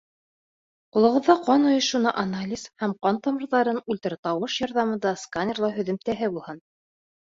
Ҡулығыҙҙа 0.95 1.35
ҡан 1.49 1.67
ойошоуына 1.73 2.15
анализ 2.23 2.65
һәм 2.85 2.97
ҡан 3.05 3.21
тамырҙарын 3.29 3.81
ультратауыш 3.95 4.61
ярҙамында 4.67 5.17
сканерлау 5.29 5.77
һөҙөмтәһе 5.81 6.37
булһын. 6.37 6.69